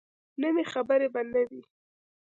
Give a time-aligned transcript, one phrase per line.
[0.41, 1.61] نوي خبرې به نه وي.